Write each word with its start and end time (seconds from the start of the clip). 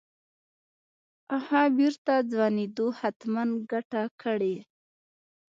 اها 1.37 1.61
بېرته 1.77 2.13
ځوانېدو 2.31 2.85
حتمن 2.99 3.49
ګته 3.71 4.01
کړې. 4.21 4.55